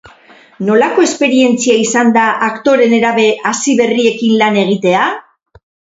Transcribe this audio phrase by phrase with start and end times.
[0.69, 5.05] Nolako esperientzia izan da aktore nerabe hasiberriekin lan egitea?